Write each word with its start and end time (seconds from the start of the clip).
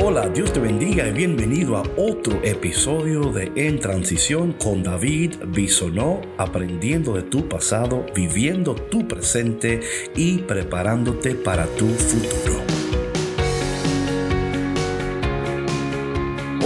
Hola, 0.00 0.28
Dios 0.28 0.52
te 0.52 0.60
bendiga 0.60 1.08
y 1.08 1.12
bienvenido 1.12 1.76
a 1.76 1.82
otro 1.96 2.40
episodio 2.44 3.32
de 3.32 3.50
En 3.56 3.80
Transición 3.80 4.52
con 4.52 4.84
David 4.84 5.34
Bisonó, 5.48 6.20
aprendiendo 6.38 7.14
de 7.14 7.22
tu 7.22 7.48
pasado, 7.48 8.06
viviendo 8.14 8.76
tu 8.76 9.08
presente 9.08 9.80
y 10.14 10.38
preparándote 10.38 11.34
para 11.34 11.66
tu 11.66 11.88
futuro. 11.88 12.67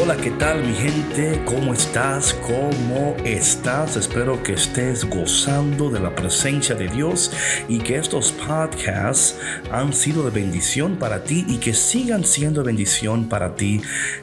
Hola, 0.03 0.16
¿qué 0.16 0.32
tal 0.32 0.64
mi 0.64 0.75
gente? 0.75 1.41
¿Cómo 1.45 1.73
estás? 1.73 2.35
¿Cómo 2.35 3.16
estás? 3.25 3.96
Espero 3.96 4.43
que 4.43 4.55
estés 4.55 5.09
gozando 5.09 5.91
de 5.91 6.00
la 6.00 6.12
presencia 6.12 6.75
de 6.75 6.89
Dios 6.89 7.30
y 7.68 7.79
que 7.79 7.98
estos 7.98 8.32
podcasts 8.32 9.39
han 9.71 9.93
sido 9.93 10.25
de 10.25 10.30
bendición 10.30 10.96
para 10.96 11.23
ti 11.23 11.45
y 11.46 11.59
que 11.59 11.73
sigan 11.73 12.25
siendo 12.25 12.64
bendición 12.64 13.29
para 13.29 13.54
ti. 13.54 13.80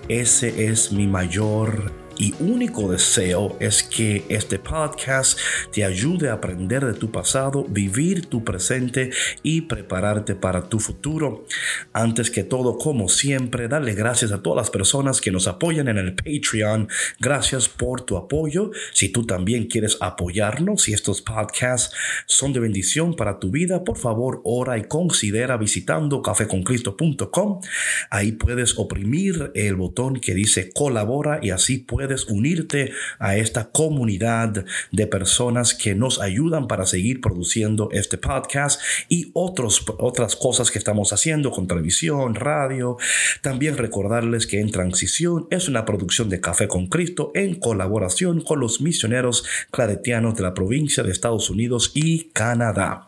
Ese 0.09 0.65
es 0.65 0.91
mi 0.91 1.07
mayor 1.07 1.93
y 2.19 2.35
único 2.41 2.91
deseo 2.91 3.55
es 3.61 3.81
que 3.81 4.25
este 4.27 4.59
podcast 4.59 5.39
te 5.71 5.85
ayude 5.85 6.29
a 6.29 6.33
aprender 6.33 6.85
de 6.85 6.93
tu 6.93 7.11
pasado, 7.11 7.65
vivir 7.69 8.25
tu 8.25 8.43
presente 8.43 9.09
y 9.41 9.61
prepararte 9.61 10.35
para 10.35 10.67
tu 10.67 10.79
futuro. 10.79 11.45
Antes 11.93 12.29
que 12.29 12.43
todo, 12.43 12.77
como 12.77 13.07
siempre, 13.07 13.69
darle 13.69 13.93
gracias 13.93 14.33
a 14.33 14.43
todas 14.43 14.57
las 14.57 14.69
personas 14.69 15.21
que 15.21 15.31
nos 15.31 15.47
apoyan 15.47 15.87
en 15.87 15.97
el 15.97 16.13
Patreon. 16.13 16.89
Gracias 17.21 17.69
por 17.69 18.01
tu 18.01 18.17
apoyo. 18.17 18.71
Si 18.93 19.07
tú 19.09 19.25
también 19.25 19.67
quieres 19.67 19.97
apoyarnos, 20.01 20.83
si 20.83 20.93
estos 20.93 21.21
podcasts 21.21 21.95
son 22.25 22.51
de 22.51 22.59
bendición 22.59 23.15
para 23.15 23.39
tu 23.39 23.49
vida, 23.49 23.85
por 23.85 23.97
favor, 23.97 24.41
ora 24.43 24.77
y 24.77 24.83
considera 24.83 25.55
visitando 25.55 26.21
cafeconcristo.com. 26.21 27.61
Ahí 28.09 28.33
puedes 28.33 28.77
oprimir 28.77 29.53
el 29.55 29.75
botón 29.75 30.19
que 30.19 30.33
dice 30.33 30.73
colabora 30.73 31.39
y 31.41 31.51
así 31.51 31.77
puedes 31.77 32.08
unirte 32.27 32.91
a 33.19 33.37
esta 33.37 33.69
comunidad 33.69 34.65
de 34.91 35.07
personas 35.07 35.73
que 35.73 35.95
nos 35.95 36.19
ayudan 36.19 36.67
para 36.67 36.85
seguir 36.85 37.21
produciendo 37.21 37.89
este 37.91 38.17
podcast 38.17 38.81
y 39.07 39.31
otros, 39.33 39.85
otras 39.97 40.35
cosas 40.35 40.71
que 40.71 40.79
estamos 40.79 41.13
haciendo 41.13 41.51
con 41.51 41.67
televisión, 41.67 42.35
radio. 42.35 42.97
También 43.41 43.77
recordarles 43.77 44.47
que 44.47 44.59
En 44.59 44.71
Transición 44.71 45.47
es 45.51 45.67
una 45.67 45.85
producción 45.85 46.29
de 46.29 46.41
Café 46.41 46.67
con 46.67 46.87
Cristo 46.87 47.31
en 47.35 47.55
colaboración 47.55 48.41
con 48.41 48.59
los 48.59 48.81
misioneros 48.81 49.45
claretianos 49.71 50.35
de 50.35 50.43
la 50.43 50.53
provincia 50.53 51.03
de 51.03 51.11
Estados 51.11 51.49
Unidos 51.49 51.91
y 51.93 52.25
Canadá. 52.29 53.07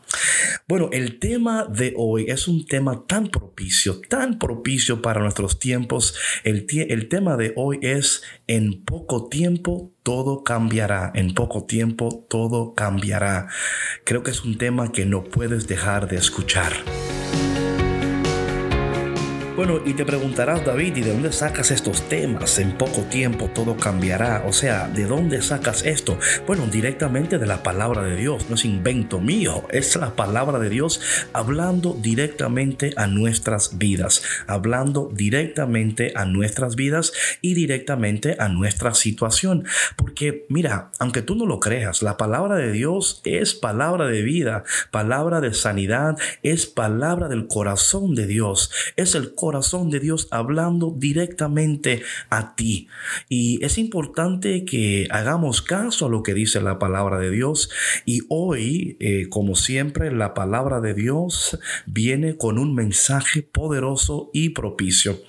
Bueno, 0.67 0.89
el 0.91 1.19
tema 1.19 1.65
de 1.65 1.93
hoy 1.97 2.25
es 2.29 2.47
un 2.47 2.65
tema 2.65 3.05
tan 3.05 3.27
propicio, 3.27 3.99
tan 4.07 4.39
propicio 4.39 5.01
para 5.01 5.21
nuestros 5.21 5.59
tiempos. 5.59 6.15
El, 6.43 6.65
el 6.69 7.09
tema 7.09 7.35
de 7.35 7.53
hoy 7.55 7.79
es 7.81 8.23
en 8.47 8.83
poco 8.83 9.27
tiempo 9.27 9.91
todo 10.03 10.43
cambiará, 10.43 11.11
en 11.13 11.33
poco 11.33 11.65
tiempo 11.65 12.25
todo 12.29 12.73
cambiará. 12.73 13.47
Creo 14.05 14.23
que 14.23 14.31
es 14.31 14.43
un 14.43 14.57
tema 14.57 14.91
que 14.91 15.05
no 15.05 15.23
puedes 15.23 15.67
dejar 15.67 16.07
de 16.07 16.17
escuchar. 16.17 16.71
Bueno, 19.63 19.79
y 19.85 19.93
te 19.93 20.05
preguntarás, 20.05 20.65
David, 20.65 20.95
¿y 20.95 21.01
de 21.01 21.13
dónde 21.13 21.31
sacas 21.31 21.69
estos 21.69 22.09
temas? 22.09 22.57
En 22.57 22.79
poco 22.79 23.01
tiempo 23.01 23.47
todo 23.53 23.77
cambiará. 23.77 24.43
O 24.47 24.53
sea, 24.53 24.87
¿de 24.87 25.05
dónde 25.05 25.39
sacas 25.43 25.85
esto? 25.85 26.17
Bueno, 26.47 26.65
directamente 26.65 27.37
de 27.37 27.45
la 27.45 27.61
palabra 27.61 28.01
de 28.01 28.15
Dios. 28.15 28.49
No 28.49 28.55
es 28.55 28.65
invento 28.65 29.19
mío. 29.19 29.67
Es 29.69 29.95
la 29.97 30.15
palabra 30.15 30.57
de 30.57 30.69
Dios 30.69 30.99
hablando 31.31 31.95
directamente 32.01 32.95
a 32.97 33.05
nuestras 33.05 33.77
vidas. 33.77 34.23
Hablando 34.47 35.11
directamente 35.13 36.13
a 36.15 36.25
nuestras 36.25 36.75
vidas 36.75 37.13
y 37.41 37.53
directamente 37.53 38.37
a 38.39 38.49
nuestra 38.49 38.95
situación. 38.95 39.65
Porque, 39.95 40.47
mira, 40.49 40.89
aunque 40.97 41.21
tú 41.21 41.35
no 41.35 41.45
lo 41.45 41.59
creas, 41.59 42.01
la 42.01 42.17
palabra 42.17 42.55
de 42.55 42.71
Dios 42.71 43.21
es 43.25 43.53
palabra 43.53 44.07
de 44.07 44.23
vida, 44.23 44.63
palabra 44.89 45.39
de 45.39 45.53
sanidad, 45.53 46.17
es 46.41 46.65
palabra 46.65 47.27
del 47.27 47.45
corazón 47.45 48.15
de 48.15 48.25
Dios. 48.25 48.71
Es 48.95 49.13
el 49.13 49.35
corazón 49.35 49.50
corazón 49.51 49.89
de 49.89 49.99
Dios 49.99 50.29
hablando 50.31 50.95
directamente 50.97 52.03
a 52.29 52.55
ti. 52.55 52.87
Y 53.27 53.61
es 53.65 53.77
importante 53.77 54.63
que 54.63 55.09
hagamos 55.11 55.61
caso 55.61 56.05
a 56.05 56.09
lo 56.09 56.23
que 56.23 56.33
dice 56.33 56.61
la 56.61 56.79
palabra 56.79 57.19
de 57.19 57.31
Dios. 57.31 57.69
Y 58.05 58.21
hoy, 58.29 58.95
eh, 59.01 59.27
como 59.27 59.55
siempre, 59.55 60.09
la 60.09 60.33
palabra 60.33 60.79
de 60.79 60.93
Dios 60.93 61.59
viene 61.85 62.37
con 62.37 62.59
un 62.59 62.73
mensaje 62.73 63.41
poderoso 63.41 64.29
y 64.33 64.51
propicio. 64.51 65.19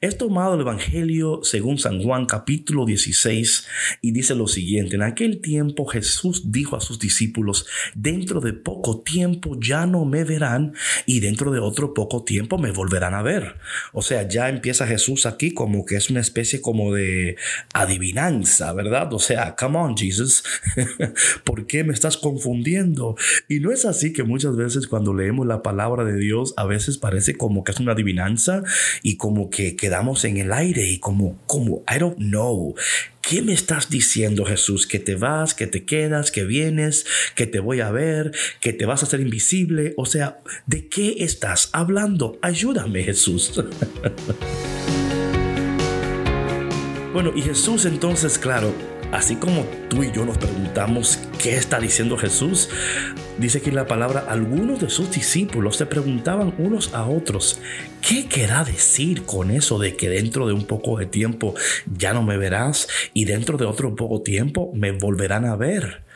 Es 0.00 0.16
tomado 0.16 0.54
el 0.54 0.62
Evangelio 0.62 1.40
según 1.42 1.76
San 1.76 2.02
Juan 2.02 2.24
capítulo 2.24 2.86
16 2.86 3.66
y 4.00 4.12
dice 4.12 4.34
lo 4.34 4.48
siguiente. 4.48 4.96
En 4.96 5.02
aquel 5.02 5.42
tiempo 5.42 5.84
Jesús 5.84 6.50
dijo 6.50 6.74
a 6.74 6.80
sus 6.80 6.98
discípulos, 6.98 7.66
dentro 7.94 8.40
de 8.40 8.54
poco 8.54 9.02
tiempo 9.02 9.58
ya 9.60 9.84
no 9.84 10.06
me 10.06 10.24
verán 10.24 10.72
y 11.04 11.20
dentro 11.20 11.50
de 11.50 11.60
otro 11.60 11.92
poco 11.92 12.24
tiempo 12.24 12.56
me 12.56 12.72
volverán 12.72 13.12
a 13.12 13.20
ver. 13.20 13.47
O 13.92 14.02
sea, 14.02 14.26
ya 14.28 14.48
empieza 14.48 14.86
Jesús 14.86 15.26
aquí 15.26 15.52
como 15.52 15.84
que 15.84 15.96
es 15.96 16.10
una 16.10 16.20
especie 16.20 16.60
como 16.60 16.94
de 16.94 17.36
adivinanza, 17.72 18.72
¿verdad? 18.72 19.12
O 19.12 19.18
sea, 19.18 19.56
come 19.56 19.78
on, 19.78 19.96
Jesus, 19.96 20.44
¿por 21.44 21.66
qué 21.66 21.84
me 21.84 21.92
estás 21.92 22.16
confundiendo? 22.16 23.16
Y 23.48 23.60
no 23.60 23.72
es 23.72 23.84
así 23.84 24.12
que 24.12 24.22
muchas 24.22 24.56
veces 24.56 24.86
cuando 24.86 25.14
leemos 25.14 25.46
la 25.46 25.62
palabra 25.62 26.04
de 26.04 26.18
Dios, 26.18 26.54
a 26.56 26.66
veces 26.66 26.98
parece 26.98 27.36
como 27.36 27.64
que 27.64 27.72
es 27.72 27.80
una 27.80 27.92
adivinanza 27.92 28.62
y 29.02 29.16
como 29.16 29.50
que 29.50 29.76
quedamos 29.76 30.24
en 30.24 30.36
el 30.38 30.52
aire 30.52 30.84
y 30.88 30.98
como, 30.98 31.38
como, 31.46 31.82
I 31.88 31.98
don't 31.98 32.18
know. 32.18 32.74
¿Qué 33.28 33.42
me 33.42 33.52
estás 33.52 33.90
diciendo, 33.90 34.46
Jesús? 34.46 34.86
Que 34.86 34.98
te 34.98 35.14
vas, 35.14 35.52
que 35.52 35.66
te 35.66 35.84
quedas, 35.84 36.30
que 36.30 36.44
vienes, 36.44 37.04
que 37.34 37.46
te 37.46 37.60
voy 37.60 37.80
a 37.80 37.90
ver, 37.90 38.32
que 38.62 38.72
te 38.72 38.86
vas 38.86 39.02
a 39.02 39.06
hacer 39.06 39.20
invisible. 39.20 39.92
O 39.98 40.06
sea, 40.06 40.40
¿de 40.64 40.88
qué 40.88 41.16
estás 41.18 41.68
hablando? 41.74 42.38
Ayúdame, 42.40 43.04
Jesús. 43.04 43.52
bueno, 47.12 47.32
y 47.36 47.42
Jesús 47.42 47.84
entonces, 47.84 48.38
claro, 48.38 48.72
así 49.12 49.36
como 49.36 49.64
tú 49.88 50.02
y 50.02 50.12
yo 50.12 50.24
nos 50.24 50.38
preguntamos 50.38 51.18
qué 51.42 51.56
está 51.56 51.80
diciendo 51.80 52.16
Jesús, 52.16 52.68
dice 53.38 53.60
que 53.60 53.72
la 53.72 53.86
palabra 53.86 54.24
algunos 54.28 54.80
de 54.80 54.90
sus 54.90 55.10
discípulos 55.10 55.76
se 55.76 55.86
preguntaban 55.86 56.54
unos 56.58 56.94
a 56.94 57.06
otros, 57.06 57.60
¿qué 58.06 58.26
querrá 58.26 58.64
decir 58.64 59.24
con 59.24 59.50
eso 59.50 59.78
de 59.78 59.96
que 59.96 60.08
dentro 60.08 60.46
de 60.46 60.52
un 60.52 60.64
poco 60.64 60.98
de 60.98 61.06
tiempo 61.06 61.54
ya 61.86 62.12
no 62.12 62.22
me 62.22 62.36
verás 62.36 62.88
y 63.14 63.24
dentro 63.24 63.56
de 63.58 63.64
otro 63.64 63.94
poco 63.94 64.22
tiempo 64.22 64.70
me 64.74 64.92
volverán 64.92 65.44
a 65.46 65.56
ver? 65.56 66.08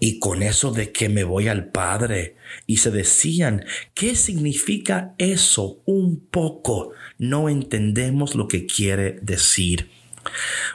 Y 0.00 0.18
con 0.18 0.42
eso 0.42 0.72
de 0.72 0.92
que 0.92 1.08
me 1.08 1.24
voy 1.24 1.48
al 1.48 1.68
Padre. 1.68 2.36
Y 2.66 2.78
se 2.78 2.90
decían, 2.90 3.64
¿qué 3.94 4.16
significa 4.16 5.14
eso 5.18 5.80
un 5.84 6.20
poco? 6.30 6.92
No 7.18 7.48
entendemos 7.48 8.34
lo 8.34 8.48
que 8.48 8.66
quiere 8.66 9.18
decir. 9.22 9.90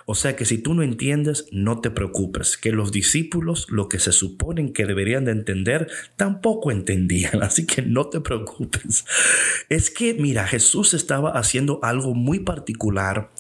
O 0.05 0.15
sea 0.15 0.35
que 0.35 0.45
si 0.45 0.57
tú 0.57 0.73
no 0.73 0.83
entiendes, 0.83 1.47
no 1.51 1.81
te 1.81 1.91
preocupes, 1.91 2.57
que 2.57 2.71
los 2.71 2.91
discípulos 2.91 3.67
lo 3.69 3.89
que 3.89 3.99
se 3.99 4.11
suponen 4.11 4.73
que 4.73 4.85
deberían 4.85 5.25
de 5.25 5.31
entender, 5.31 5.89
tampoco 6.15 6.71
entendían, 6.71 7.41
así 7.43 7.65
que 7.65 7.81
no 7.81 8.07
te 8.07 8.21
preocupes. 8.21 9.05
Es 9.69 9.89
que, 9.89 10.13
mira, 10.13 10.47
Jesús 10.47 10.93
estaba 10.93 11.31
haciendo 11.31 11.79
algo 11.83 12.13
muy 12.13 12.39
particular 12.39 13.31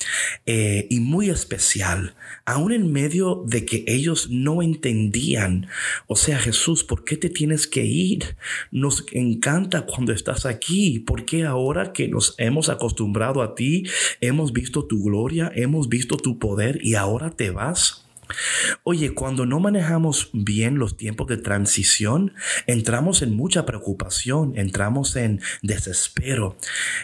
eh, 0.45 0.87
y 0.89 0.99
muy 0.99 1.29
especial, 1.29 2.15
aún 2.45 2.71
en 2.71 2.91
medio 2.91 3.43
de 3.47 3.65
que 3.65 3.83
ellos 3.87 4.29
no 4.29 4.61
entendían. 4.61 5.67
O 6.07 6.15
sea, 6.15 6.39
Jesús, 6.39 6.83
¿por 6.83 7.03
qué 7.03 7.17
te 7.17 7.29
tienes 7.29 7.67
que 7.67 7.85
ir? 7.85 8.35
Nos 8.71 9.05
encanta 9.11 9.85
cuando 9.85 10.11
estás 10.13 10.45
aquí, 10.45 10.99
porque 10.99 11.43
ahora 11.43 11.93
que 11.93 12.07
nos 12.07 12.35
hemos 12.37 12.69
acostumbrado 12.69 13.41
a 13.41 13.55
ti, 13.55 13.83
hemos 14.21 14.53
visto 14.53 14.85
tu 14.85 15.03
gloria, 15.03 15.51
hemos 15.55 15.89
visto 15.89 16.02
tu 16.07 16.39
poder 16.39 16.79
y 16.81 16.95
ahora 16.95 17.31
te 17.31 17.51
vas. 17.51 18.03
Oye, 18.83 19.13
cuando 19.13 19.45
no 19.45 19.59
manejamos 19.59 20.29
bien 20.33 20.77
los 20.77 20.97
tiempos 20.97 21.27
de 21.27 21.37
transición, 21.37 22.33
entramos 22.67 23.21
en 23.21 23.35
mucha 23.35 23.65
preocupación, 23.65 24.53
entramos 24.55 25.15
en 25.15 25.41
desespero. 25.61 26.57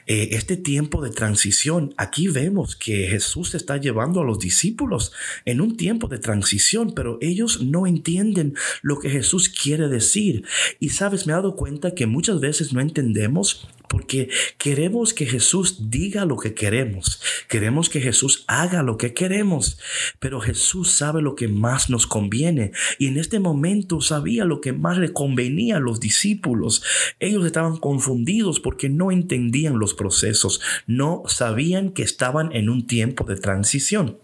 Eh, 0.08 0.30
este 0.32 0.58
tiempo 0.58 1.02
de 1.02 1.12
transición, 1.12 1.94
aquí 1.98 2.28
vemos 2.28 2.76
que 2.76 3.08
Jesús 3.08 3.56
está 3.56 3.78
llevando 3.78 4.22
a 4.22 4.26
los 4.26 4.40
discípulos 4.40 5.12
en 5.46 5.62
un 5.62 5.78
tiempo 5.78 6.08
de 6.08 6.20
transición, 6.20 6.94
pero 6.96 7.18
ellos 7.22 7.62
no 7.62 7.88
entienden 7.88 8.56
lo 8.82 9.00
que 9.00 9.10
Jesús 9.10 9.50
quiere 9.50 9.88
decir. 9.88 10.46
Y 10.80 10.90
sabes, 10.90 11.28
me 11.28 11.34
he 11.34 11.36
dado 11.36 11.56
cuenta 11.56 11.94
que 11.94 12.06
muchas 12.06 12.40
veces 12.40 12.74
no 12.74 12.82
entendemos 12.82 13.68
porque 13.90 14.30
queremos 14.58 15.14
que 15.14 15.26
Jesús 15.26 15.90
diga 15.90 16.24
lo 16.24 16.38
que 16.38 16.54
queremos, 16.54 17.22
queremos 17.50 17.90
que 17.90 18.00
Jesús 18.00 18.46
haga 18.48 18.84
lo 18.84 18.98
que 18.98 19.14
queremos, 19.14 19.80
pero 20.20 20.40
Jesús 20.40 20.92
sabe 20.92 21.22
lo 21.22 21.36
que 21.36 21.50
más 21.50 21.90
nos 21.90 22.08
conviene 22.08 22.72
y 23.00 23.08
en 23.08 23.18
este 23.18 23.40
momento 23.40 24.00
sabía 24.00 24.46
lo 24.46 24.62
que 24.62 24.72
más 24.72 24.98
le 24.98 25.12
convenía 25.12 25.78
a 25.78 25.82
los 25.82 26.00
discípulos. 26.00 26.84
Ellos 27.20 27.46
estaban 27.46 27.78
confundidos 27.78 28.60
porque 28.60 28.90
no 28.90 29.12
entendían 29.12 29.80
los 29.80 29.94
procesos, 29.94 30.62
no 30.88 31.24
sabían 31.28 31.90
que 31.90 32.04
estaban 32.04 32.56
en 32.56 32.70
un 32.70 32.88
tiempo 32.88 33.26
de 33.26 33.36
transición. 33.36 34.18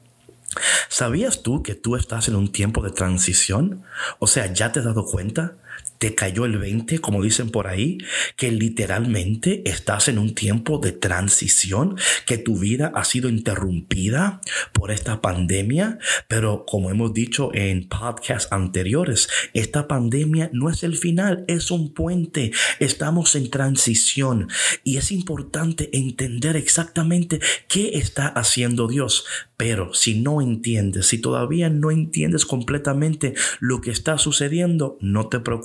¿Sabías 0.87 1.43
tú 1.43 1.63
que 1.63 1.75
tú 1.75 1.95
estás 1.95 2.27
en 2.27 2.35
un 2.35 2.51
tiempo 2.51 2.81
de 2.81 2.91
transición? 2.91 3.83
O 4.19 4.27
sea, 4.27 4.53
¿ya 4.53 4.71
te 4.71 4.79
has 4.79 4.85
dado 4.85 5.05
cuenta? 5.05 5.57
Te 5.97 6.13
cayó 6.13 6.45
el 6.45 6.57
20, 6.57 6.99
como 6.99 7.23
dicen 7.23 7.49
por 7.49 7.67
ahí, 7.67 7.97
que 8.35 8.51
literalmente 8.51 9.63
estás 9.65 10.07
en 10.07 10.19
un 10.19 10.35
tiempo 10.35 10.77
de 10.77 10.91
transición, 10.91 11.97
que 12.25 12.37
tu 12.37 12.59
vida 12.59 12.91
ha 12.95 13.03
sido 13.05 13.29
interrumpida 13.29 14.41
por 14.73 14.91
esta 14.91 15.21
pandemia, 15.21 15.97
pero 16.27 16.65
como 16.65 16.91
hemos 16.91 17.13
dicho 17.13 17.49
en 17.53 17.87
podcasts 17.87 18.51
anteriores, 18.51 19.29
esta 19.53 19.87
pandemia 19.87 20.49
no 20.53 20.69
es 20.69 20.83
el 20.83 20.97
final, 20.97 21.45
es 21.47 21.71
un 21.71 21.93
puente, 21.93 22.51
estamos 22.79 23.35
en 23.35 23.49
transición 23.49 24.49
y 24.83 24.97
es 24.97 25.11
importante 25.11 25.89
entender 25.97 26.55
exactamente 26.55 27.39
qué 27.67 27.97
está 27.97 28.27
haciendo 28.27 28.87
Dios. 28.87 29.25
Pero 29.57 29.93
si 29.93 30.19
no 30.19 30.41
entiendes, 30.41 31.07
si 31.07 31.17
todavía 31.17 31.69
no 31.69 31.89
entiendes 31.89 32.45
completamente 32.45 33.33
lo 33.59 33.79
que 33.79 33.91
está 33.91 34.17
sucediendo, 34.17 34.97
no 34.99 35.29
te 35.29 35.39
preocupes, 35.39 35.64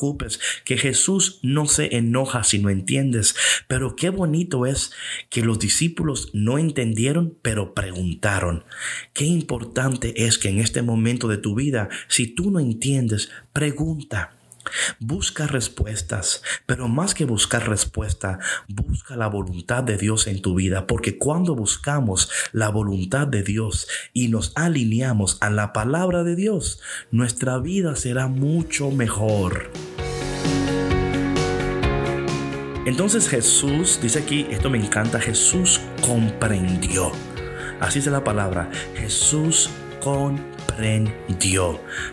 que 0.65 0.77
Jesús 0.77 1.39
no 1.43 1.67
se 1.67 1.97
enoja 1.97 2.45
si 2.45 2.59
no 2.59 2.71
entiendes. 2.71 3.35
Pero 3.69 3.97
qué 3.97 4.11
bonito 4.11 4.67
es 4.67 4.93
que 5.29 5.43
los 5.43 5.59
discípulos 5.59 6.31
no 6.33 6.59
entendieron, 6.59 7.37
pero 7.43 7.75
preguntaron. 7.75 8.65
Qué 9.13 9.25
importante 9.25 10.27
es 10.27 10.39
que 10.39 10.49
en 10.49 10.59
este 10.59 10.83
momento 10.83 11.29
de 11.29 11.39
tu 11.39 11.55
vida, 11.55 11.89
si 12.09 12.27
tú 12.27 12.51
no 12.51 12.61
entiendes, 12.61 13.31
pregunta. 13.53 14.37
Busca 14.99 15.47
respuestas, 15.47 16.43
pero 16.67 16.87
más 16.87 17.15
que 17.15 17.25
buscar 17.25 17.69
respuesta, 17.69 18.39
busca 18.69 19.17
la 19.17 19.27
voluntad 19.27 19.83
de 19.83 19.97
Dios 19.97 20.27
en 20.27 20.43
tu 20.43 20.55
vida, 20.55 20.87
porque 20.87 21.17
cuando 21.17 21.55
buscamos 21.55 22.31
la 22.53 22.69
voluntad 22.69 23.27
de 23.27 23.43
Dios 23.43 23.89
y 24.13 24.29
nos 24.29 24.53
alineamos 24.57 25.39
a 25.41 25.51
la 25.51 25.73
palabra 25.73 26.25
de 26.25 26.37
Dios, 26.37 26.81
nuestra 27.11 27.59
vida 27.59 27.97
será 27.97 28.29
mucho 28.29 28.91
mejor. 28.91 29.71
Entonces 32.87 33.29
Jesús, 33.29 34.01
dice 34.03 34.21
aquí, 34.21 34.47
esto 34.51 34.71
me 34.71 34.79
encanta, 34.79 35.21
Jesús 35.21 35.81
comprendió. 36.07 37.13
Así 37.81 37.99
es 37.99 38.07
la 38.07 38.25
palabra, 38.25 38.71
Jesús 38.95 39.71
comprendió. 40.01 40.60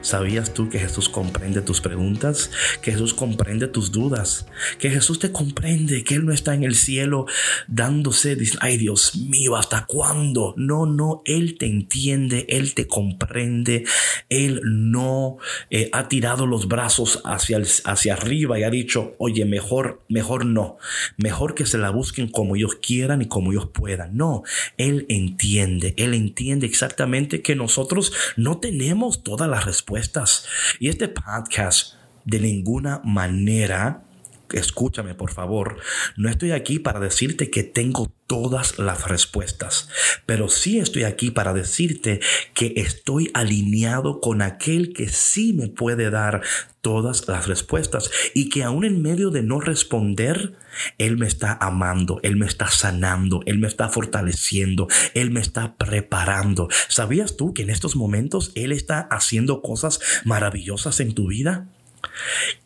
¿Sabías 0.02 0.54
tú 0.54 0.70
que 0.70 0.80
Jesús 0.80 1.10
comprende 1.10 1.62
tus 1.62 1.82
preguntas? 1.82 2.52
Que 2.82 2.92
Jesús 2.92 3.14
comprende 3.14 3.68
tus 3.68 3.92
dudas. 3.92 4.48
Que 4.80 4.90
Jesús 4.90 5.20
te 5.20 5.32
comprende, 5.32 6.04
que 6.04 6.16
Él 6.16 6.26
no 6.26 6.34
está 6.34 6.54
en 6.54 6.64
el 6.64 6.76
cielo 6.76 7.26
dándose, 7.68 8.36
dice, 8.36 8.58
ay 8.62 8.78
Dios 8.78 9.16
mío, 9.16 9.56
¿hasta 9.56 9.86
cuándo? 9.86 10.54
No, 10.58 10.86
no, 10.86 11.22
Él 11.26 11.58
te 11.58 11.68
entiende, 11.68 12.46
Él 12.50 12.74
te 12.74 12.88
comprende. 12.88 13.86
Él 14.30 14.62
no 14.64 15.38
eh, 15.70 15.90
ha 15.94 16.08
tirado 16.08 16.46
los 16.46 16.68
brazos 16.68 17.22
hacia, 17.26 17.62
hacia 17.86 18.14
arriba 18.14 18.60
y 18.60 18.64
ha 18.64 18.70
dicho, 18.70 19.16
oye, 19.18 19.46
mejor, 19.46 20.04
mejor 20.10 20.46
no. 20.46 20.78
Mejor 21.18 21.56
que 21.56 21.66
se 21.66 21.78
la 21.78 21.90
busquen 21.90 22.28
como 22.28 22.56
ellos 22.56 22.76
quieran 22.76 23.22
y 23.22 23.28
como 23.28 23.52
ellos 23.52 23.70
puedan. 23.74 24.18
No, 24.18 24.44
Él 24.78 25.06
entiende, 25.10 25.94
Él 25.98 26.14
entiende 26.14 26.66
exactamente 26.66 27.42
que 27.42 27.56
nosotros 27.56 27.78
nosotros 27.78 28.12
no 28.48 28.60
tenemos 28.60 29.24
todas 29.24 29.50
las 29.50 29.66
respuestas. 29.66 30.46
Y 30.80 30.88
este 30.88 31.10
podcast 31.10 31.96
de 32.24 32.40
ninguna 32.40 33.02
manera 33.04 34.06
escúchame 34.54 35.16
por 35.16 35.32
favor, 35.32 35.78
no 36.16 36.30
estoy 36.30 36.52
aquí 36.52 36.80
para 36.80 37.00
decirte 37.00 37.50
que 37.50 37.64
tengo 37.64 38.12
todas 38.28 38.78
las 38.78 39.08
respuestas, 39.08 39.90
pero 40.26 40.50
sí 40.50 40.80
estoy 40.80 41.04
aquí 41.04 41.32
para 41.32 41.54
decirte 41.54 42.20
que 42.54 42.74
estoy 42.76 43.32
alineado 43.34 44.20
con 44.20 44.42
aquel 44.42 44.94
que 44.94 45.08
sí 45.08 45.54
me 45.54 45.68
puede 45.70 46.10
dar 46.10 46.42
todas 46.82 47.28
las 47.28 47.48
respuestas 47.48 48.10
y 48.34 48.50
que 48.50 48.64
aún 48.64 48.86
en 48.86 49.02
medio 49.02 49.30
de 49.30 49.44
no 49.44 49.60
responder, 49.60 50.54
Él 50.98 51.18
me 51.18 51.28
está 51.28 51.58
amando, 51.60 52.20
Él 52.24 52.36
me 52.38 52.46
está 52.46 52.70
sanando, 52.70 53.42
Él 53.46 53.60
me 53.60 53.68
está 53.68 53.90
fortaleciendo, 53.90 54.88
Él 55.14 55.32
me 55.32 55.40
está 55.40 55.76
preparando. 55.78 56.68
¿Sabías 56.88 57.38
tú 57.38 57.54
que 57.54 57.64
en 57.64 57.70
estos 57.70 57.96
momentos 57.96 58.52
Él 58.56 58.72
está 58.72 59.02
haciendo 59.12 59.62
cosas 59.62 60.00
maravillosas 60.26 61.00
en 61.00 61.14
tu 61.14 61.28
vida? 61.28 61.68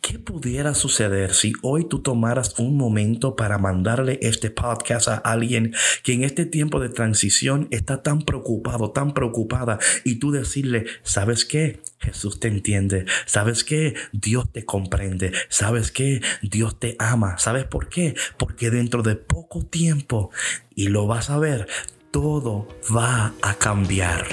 ¿Qué 0.01 0.19
pudiera 0.19 0.74
suceder 0.74 1.33
si 1.33 1.54
hoy 1.62 1.86
tú 1.88 2.00
tomaras 2.00 2.57
un 2.60 2.78
momento 2.78 3.36
para 3.36 3.57
mandarle 3.57 4.19
este 4.22 4.50
podcast 4.50 5.07
a 5.07 5.16
alguien 5.16 5.74
que 6.04 6.13
en 6.13 6.24
este 6.24 6.45
tiempo 6.45 6.80
de 6.80 6.89
transición 6.89 7.68
está 7.72 8.01
tan 8.01 8.24
preocupado, 8.24 8.92
tan 8.92 9.13
preocupada, 9.13 9.80
y 10.04 10.16
tú 10.16 10.31
decirle, 10.31 10.86
¿sabes 11.04 11.45
qué? 11.45 11.81
Jesús 12.00 12.39
te 12.39 12.48
entiende. 12.48 13.06
¿Sabes 13.25 13.63
qué? 13.63 13.94
Dios 14.12 14.51
te 14.51 14.66
comprende. 14.66 15.31
¿Sabes 15.50 15.92
qué? 15.92 16.22
Dios 16.42 16.80
te 16.80 16.95
ama. 17.00 17.38
¿Sabes 17.38 17.66
por 17.66 17.89
qué? 17.89 18.16
Porque 18.38 18.72
dentro 18.72 19.04
de 19.04 19.16
poco 19.16 19.63
tiempo, 19.63 20.31
y 20.75 20.88
lo 20.88 21.07
vas 21.07 21.30
a 21.30 21.38
ver, 21.38 21.68
todo 22.12 22.68
va 22.94 23.33
a 23.42 23.54
cambiar. 23.56 24.28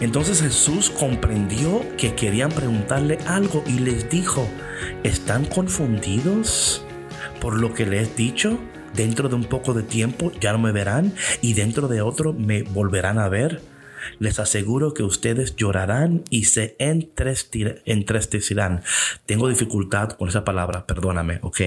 Entonces 0.00 0.42
Jesús 0.42 0.90
comprendió 0.90 1.84
que 1.96 2.14
querían 2.14 2.52
preguntarle 2.52 3.18
algo 3.26 3.64
y 3.66 3.80
les 3.80 4.08
dijo, 4.08 4.48
¿están 5.02 5.44
confundidos 5.44 6.84
por 7.40 7.58
lo 7.58 7.74
que 7.74 7.84
les 7.84 8.08
he 8.08 8.14
dicho? 8.14 8.60
Dentro 8.94 9.28
de 9.28 9.34
un 9.34 9.44
poco 9.44 9.74
de 9.74 9.82
tiempo 9.82 10.32
ya 10.40 10.52
no 10.52 10.58
me 10.58 10.72
verán 10.72 11.12
y 11.42 11.52
dentro 11.54 11.88
de 11.88 12.00
otro 12.00 12.32
me 12.32 12.62
volverán 12.62 13.18
a 13.18 13.28
ver. 13.28 13.60
Les 14.20 14.38
aseguro 14.38 14.94
que 14.94 15.02
ustedes 15.02 15.56
llorarán 15.56 16.22
y 16.30 16.44
se 16.44 16.76
entristecerán. 16.78 18.82
Tengo 19.26 19.48
dificultad 19.48 20.10
con 20.10 20.28
esa 20.28 20.44
palabra, 20.44 20.86
perdóname, 20.86 21.40
¿ok? 21.42 21.60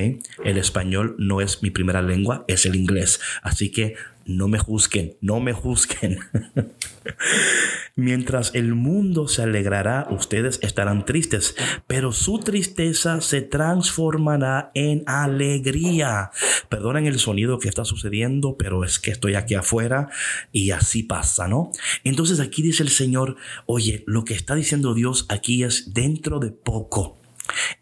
El 0.44 0.58
español 0.58 1.16
no 1.20 1.42
es 1.42 1.62
mi 1.62 1.70
primera 1.70 2.02
lengua, 2.02 2.46
es 2.48 2.66
el 2.66 2.76
inglés. 2.76 3.20
Así 3.44 3.72
que 3.72 3.96
no 4.26 4.48
me 4.48 4.60
juzguen, 4.60 5.18
no 5.22 5.40
me 5.40 5.54
juzguen. 5.54 6.20
Mientras 7.96 8.56
el 8.56 8.74
mundo 8.74 9.28
se 9.28 9.44
alegrará, 9.44 10.08
ustedes 10.10 10.60
estarán 10.62 11.06
tristes, 11.06 11.56
pero 11.88 12.14
su 12.14 12.40
tristeza 12.40 13.22
se 13.22 13.42
transformará 13.42 14.72
en 14.76 15.04
alegría. 15.08 16.32
Perdonen 16.70 17.06
el 17.06 17.20
sonido 17.20 17.60
que 17.60 17.70
está 17.70 17.86
sucediendo, 17.86 18.56
pero 18.58 18.84
es 18.84 19.00
que 19.00 19.12
estoy 19.12 19.36
aquí 19.36 19.56
afuera 19.56 20.10
y 20.52 20.72
así 20.72 21.04
pasa, 21.04 21.48
¿no? 21.48 21.72
Entonces 22.04 22.40
aquí 22.40 22.62
dice 22.62 22.84
el 22.84 22.90
Señor, 22.90 23.36
oye, 23.66 24.04
lo 24.08 24.24
que 24.24 24.34
está 24.34 24.56
diciendo 24.56 24.94
Dios 24.94 25.26
aquí 25.30 25.64
es 25.64 25.94
dentro 25.94 26.40
de 26.40 26.52
poco. 26.52 27.18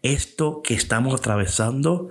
Esto 0.02 0.62
que 0.62 0.74
estamos 0.74 1.14
atravesando, 1.14 2.10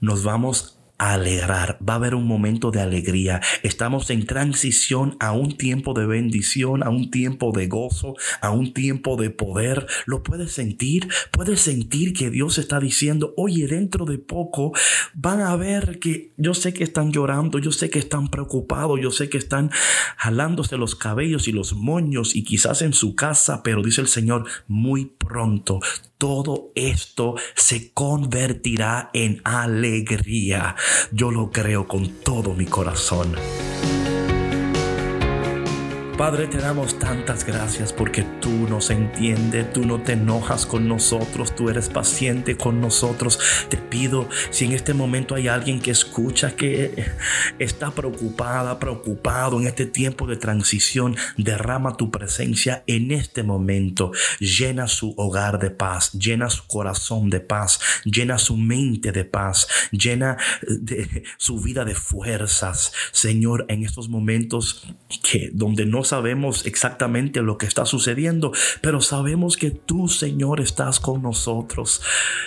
nos 0.00 0.24
vamos 0.24 0.75
alegrar, 0.98 1.78
va 1.86 1.94
a 1.94 1.96
haber 1.96 2.14
un 2.14 2.26
momento 2.26 2.70
de 2.70 2.80
alegría. 2.80 3.40
Estamos 3.62 4.10
en 4.10 4.26
transición 4.26 5.16
a 5.20 5.32
un 5.32 5.56
tiempo 5.56 5.92
de 5.94 6.06
bendición, 6.06 6.82
a 6.82 6.90
un 6.90 7.10
tiempo 7.10 7.52
de 7.52 7.66
gozo, 7.66 8.14
a 8.40 8.50
un 8.50 8.72
tiempo 8.72 9.16
de 9.16 9.30
poder. 9.30 9.86
¿Lo 10.06 10.22
puedes 10.22 10.52
sentir? 10.52 11.08
Puedes 11.30 11.60
sentir 11.60 12.12
que 12.12 12.30
Dios 12.30 12.58
está 12.58 12.80
diciendo, 12.80 13.34
oye, 13.36 13.66
dentro 13.66 14.04
de 14.04 14.18
poco 14.18 14.72
van 15.14 15.40
a 15.40 15.54
ver 15.56 15.98
que 15.98 16.32
yo 16.36 16.54
sé 16.54 16.72
que 16.72 16.84
están 16.84 17.12
llorando, 17.12 17.58
yo 17.58 17.72
sé 17.72 17.90
que 17.90 17.98
están 17.98 18.28
preocupados, 18.28 18.98
yo 19.00 19.10
sé 19.10 19.28
que 19.28 19.38
están 19.38 19.70
jalándose 20.16 20.76
los 20.76 20.94
cabellos 20.94 21.48
y 21.48 21.52
los 21.52 21.74
moños 21.74 22.34
y 22.34 22.44
quizás 22.44 22.82
en 22.82 22.92
su 22.92 23.14
casa, 23.14 23.62
pero 23.62 23.82
dice 23.82 24.00
el 24.00 24.08
Señor, 24.08 24.46
muy 24.66 25.06
pronto 25.06 25.80
todo 26.18 26.72
esto 26.74 27.34
se 27.54 27.92
convertirá 27.92 29.10
en 29.12 29.40
alegría. 29.44 30.76
Yo 31.12 31.30
lo 31.30 31.50
creo 31.50 31.86
con 31.86 32.08
todo 32.20 32.54
mi 32.54 32.66
corazón. 32.66 33.34
Padre, 36.16 36.46
te 36.46 36.56
damos 36.56 36.98
tantas 36.98 37.44
gracias 37.44 37.92
porque 37.92 38.22
tú 38.40 38.48
nos 38.48 38.88
entiendes, 38.88 39.70
tú 39.74 39.84
no 39.84 40.00
te 40.00 40.12
enojas 40.12 40.64
con 40.64 40.88
nosotros, 40.88 41.54
tú 41.54 41.68
eres 41.68 41.90
paciente 41.90 42.56
con 42.56 42.80
nosotros. 42.80 43.38
Te 43.68 43.76
pido 43.76 44.26
si 44.48 44.64
en 44.64 44.72
este 44.72 44.94
momento 44.94 45.34
hay 45.34 45.48
alguien 45.48 45.78
que 45.78 45.90
escucha 45.90 46.56
que 46.56 47.04
está 47.58 47.90
preocupada, 47.90 48.78
preocupado 48.78 49.60
en 49.60 49.66
este 49.66 49.84
tiempo 49.84 50.26
de 50.26 50.38
transición, 50.38 51.16
derrama 51.36 51.98
tu 51.98 52.10
presencia 52.10 52.82
en 52.86 53.10
este 53.10 53.42
momento. 53.42 54.10
Llena 54.40 54.88
su 54.88 55.12
hogar 55.18 55.58
de 55.58 55.70
paz, 55.70 56.12
llena 56.12 56.48
su 56.48 56.66
corazón 56.66 57.28
de 57.28 57.40
paz, 57.40 57.78
llena 58.06 58.38
su 58.38 58.56
mente 58.56 59.12
de 59.12 59.26
paz, 59.26 59.68
llena 59.90 60.38
de 60.62 61.24
su 61.36 61.60
vida 61.60 61.84
de 61.84 61.94
fuerzas. 61.94 62.90
Señor, 63.12 63.66
en 63.68 63.84
estos 63.84 64.08
momentos 64.08 64.86
que 65.22 65.50
donde 65.52 65.84
no 65.84 66.05
sabemos 66.08 66.66
exactamente 66.66 67.42
lo 67.42 67.58
que 67.58 67.66
está 67.66 67.84
sucediendo, 67.84 68.52
pero 68.80 69.00
sabemos 69.00 69.56
que 69.56 69.70
tú, 69.70 70.08
Señor, 70.08 70.60
estás 70.60 71.00
con 71.00 71.22
nosotros. 71.22 72.02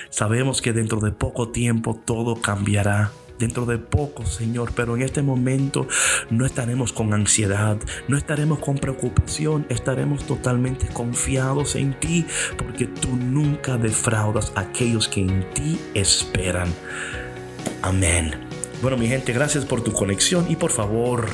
Sabemos 0.10 0.62
que 0.62 0.74
dentro 0.74 1.00
de 1.00 1.12
poco 1.12 1.50
tiempo 1.50 2.00
todo 2.06 2.36
cambiará 2.36 3.12
dentro 3.39 3.66
de 3.66 3.78
poco, 3.78 4.25
Señor, 4.25 4.74
pero 4.75 4.96
en 4.96 5.01
este 5.01 5.22
momento 5.22 5.88
no 6.30 6.46
estaremos 6.46 6.94
con 6.94 7.13
ansiedad, 7.13 7.78
no 8.08 8.18
estaremos 8.18 8.60
con 8.60 8.78
preocupación, 8.78 9.66
estaremos 9.70 10.25
totalmente 10.25 10.88
confiados 10.88 11.75
en 11.75 11.98
ti, 12.00 12.25
porque 12.58 12.86
tú 12.86 13.16
nunca 13.16 13.78
defraudas 13.78 14.51
a 14.56 14.62
aquellos 14.62 15.08
que 15.08 15.22
en 15.22 15.50
ti 15.54 15.80
esperan. 15.94 16.68
Amén. 17.82 18.36
Bueno, 18.82 18.98
mi 18.98 19.08
gente, 19.08 19.34
gracias 19.34 19.66
por 19.66 19.82
tu 19.82 19.92
conexión 19.94 20.46
y 20.50 20.56
por 20.56 20.72
favor, 20.72 21.28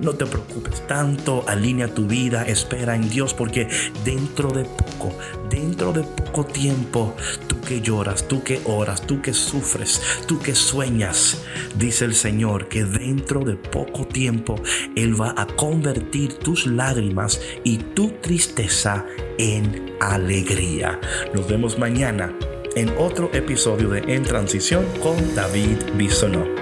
no 0.00 0.12
te 0.14 0.26
preocupes 0.26 0.86
tanto, 0.86 1.44
alinea 1.46 1.88
tu 1.88 2.06
vida, 2.06 2.44
espera 2.44 2.94
en 2.94 3.08
Dios 3.08 3.34
porque 3.34 3.68
dentro 4.04 4.50
de 4.50 4.64
poco, 4.64 5.16
dentro 5.48 5.92
de 5.92 6.02
poco 6.02 6.44
tiempo, 6.44 7.14
tú 7.48 7.60
que 7.60 7.80
lloras, 7.80 8.28
tú 8.28 8.42
que 8.42 8.60
oras, 8.64 9.02
tú 9.06 9.22
que 9.22 9.32
sufres, 9.32 10.00
tú 10.26 10.38
que 10.38 10.54
sueñas, 10.54 11.42
dice 11.76 12.04
el 12.04 12.14
Señor 12.14 12.68
que 12.68 12.84
dentro 12.84 13.40
de 13.40 13.56
poco 13.56 14.06
tiempo 14.06 14.56
Él 14.96 15.20
va 15.20 15.34
a 15.36 15.46
convertir 15.46 16.34
tus 16.34 16.66
lágrimas 16.66 17.40
y 17.62 17.78
tu 17.78 18.10
tristeza 18.20 19.04
en 19.38 19.94
alegría. 20.00 21.00
Nos 21.34 21.48
vemos 21.48 21.78
mañana 21.78 22.34
en 22.76 22.92
otro 22.98 23.30
episodio 23.32 23.88
de 23.90 24.00
En 24.14 24.22
Transición 24.22 24.84
con 25.00 25.34
David 25.34 25.78
Bisonó. 25.96 26.53